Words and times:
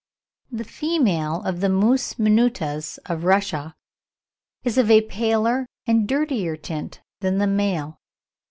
The 0.51 0.63
female 0.63 1.43
of 1.43 1.59
the 1.59 1.69
Mus 1.69 2.17
minutus 2.17 2.97
of 3.05 3.23
Russia 3.23 3.75
is 4.63 4.79
of 4.79 4.89
a 4.89 5.01
paler 5.01 5.67
and 5.85 6.07
dirtier 6.07 6.55
tint 6.55 7.01
than 7.19 7.37
the 7.37 7.45
male. 7.45 7.99